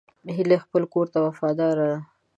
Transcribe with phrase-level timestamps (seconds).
[0.35, 1.97] هیلۍ خپل کور ته وفاداره ده